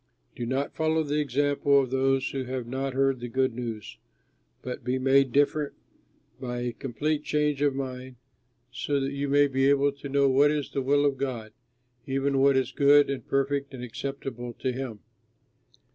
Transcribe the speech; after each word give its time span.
Do 0.35 0.47
not 0.47 0.73
follow 0.75 1.03
the 1.03 1.19
example 1.19 1.79
of 1.79 1.91
those 1.91 2.27
who 2.31 2.45
have 2.45 2.65
not 2.65 2.95
heard 2.95 3.19
the 3.19 3.27
good 3.27 3.53
news, 3.53 3.97
but 4.63 4.83
be 4.83 4.97
made 4.97 5.31
different 5.31 5.73
by 6.39 6.61
a 6.61 6.71
complete 6.73 7.23
change 7.23 7.61
of 7.61 7.75
mind, 7.75 8.15
so 8.71 8.99
that 8.99 9.11
you 9.11 9.29
may 9.29 9.45
be 9.45 9.69
able 9.69 9.91
to 9.91 10.09
know 10.09 10.27
what 10.27 10.49
is 10.49 10.71
the 10.71 10.81
will 10.81 11.05
of 11.05 11.19
God, 11.19 11.53
even 12.07 12.39
what 12.39 12.57
is 12.57 12.71
good 12.71 13.11
and 13.11 13.27
perfect 13.27 13.75
and 13.75 13.83
acceptable 13.83 14.53
to 14.53 14.71
him. 14.71 15.01